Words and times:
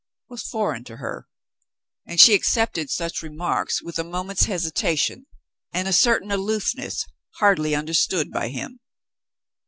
'^" 0.01 0.03
was 0.29 0.41
foreign 0.41 0.83
to 0.83 0.97
her, 0.97 1.27
and 2.07 2.19
she 2.19 2.33
accepted 2.33 2.89
such 2.89 3.21
remarks 3.21 3.83
with 3.83 3.99
a 3.99 4.03
moment's 4.03 4.45
hesitation 4.45 5.27
and 5.73 5.87
a 5.87 5.93
certain 5.93 6.31
aloofness 6.31 7.05
hardly 7.35 7.75
understood 7.75 8.31
by 8.31 8.47
him. 8.47 8.79